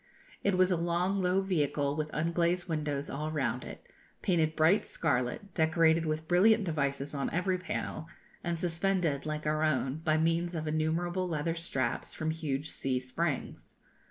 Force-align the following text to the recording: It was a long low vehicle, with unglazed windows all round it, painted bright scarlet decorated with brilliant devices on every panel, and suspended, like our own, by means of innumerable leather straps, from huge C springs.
It 0.43 0.57
was 0.57 0.71
a 0.71 0.77
long 0.77 1.21
low 1.21 1.41
vehicle, 1.41 1.95
with 1.95 2.09
unglazed 2.11 2.67
windows 2.67 3.07
all 3.07 3.29
round 3.31 3.63
it, 3.63 3.85
painted 4.23 4.55
bright 4.55 4.83
scarlet 4.83 5.53
decorated 5.53 6.07
with 6.07 6.27
brilliant 6.27 6.63
devices 6.63 7.13
on 7.13 7.29
every 7.29 7.59
panel, 7.59 8.07
and 8.43 8.57
suspended, 8.57 9.27
like 9.27 9.45
our 9.45 9.61
own, 9.61 9.97
by 9.97 10.17
means 10.17 10.55
of 10.55 10.67
innumerable 10.67 11.27
leather 11.27 11.53
straps, 11.53 12.15
from 12.15 12.31
huge 12.31 12.71
C 12.71 12.99
springs. 12.99 13.75